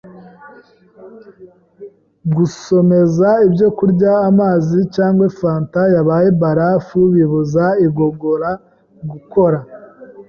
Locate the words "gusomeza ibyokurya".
2.35-4.11